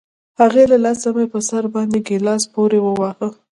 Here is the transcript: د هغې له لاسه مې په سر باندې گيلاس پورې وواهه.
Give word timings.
د 0.35 0.37
هغې 0.43 0.63
له 0.71 0.77
لاسه 0.85 1.07
مې 1.15 1.25
په 1.33 1.39
سر 1.49 1.63
باندې 1.75 1.97
گيلاس 2.07 2.43
پورې 2.53 2.79
وواهه. 2.81 3.27